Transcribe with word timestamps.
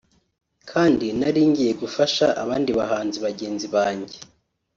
kandi 0.71 1.07
nari 1.19 1.41
ngiye 1.49 1.71
gufasha 1.81 2.25
abandi 2.43 2.71
bahanzi 2.79 3.17
bagenzi 3.25 3.67
banjye 3.75 4.17